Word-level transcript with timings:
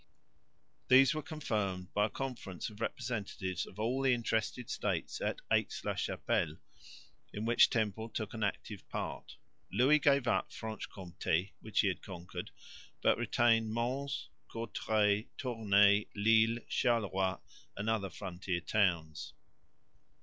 These 0.87 1.13
were 1.13 1.21
confirmed 1.21 1.93
by 1.93 2.07
a 2.07 2.09
conference 2.09 2.71
of 2.71 2.81
representatives 2.81 3.67
of 3.67 3.77
all 3.79 4.01
the 4.01 4.15
interested 4.15 4.67
States 4.67 5.21
at 5.23 5.41
Aix 5.53 5.85
la 5.85 5.93
Chapelle 5.93 6.53
(May 6.53 6.53
2), 6.53 6.57
in 7.33 7.45
which 7.45 7.69
Temple 7.69 8.09
took 8.09 8.33
an 8.33 8.43
active 8.43 8.89
part. 8.89 9.35
Louis 9.71 9.99
gave 9.99 10.27
up 10.27 10.51
Franche 10.51 10.89
Comté, 10.89 11.51
which 11.59 11.81
he 11.81 11.87
had 11.87 12.01
conquered, 12.01 12.49
but 13.03 13.19
retained 13.19 13.69
Mons, 13.75 14.29
Courtrai, 14.49 15.27
Tournai, 15.37 16.05
Lille, 16.15 16.61
Charleroi 16.67 17.39
and 17.77 17.87
other 17.87 18.09
frontier 18.09 18.59
towns. 18.59 19.33